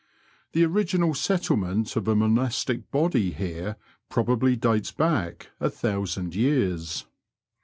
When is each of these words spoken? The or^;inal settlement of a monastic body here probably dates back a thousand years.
The 0.53 0.63
or^;inal 0.63 1.15
settlement 1.15 1.95
of 1.95 2.07
a 2.07 2.15
monastic 2.15 2.89
body 2.89 3.33
here 3.33 3.75
probably 4.09 4.55
dates 4.55 4.91
back 4.91 5.51
a 5.59 5.69
thousand 5.69 6.33
years. 6.33 7.05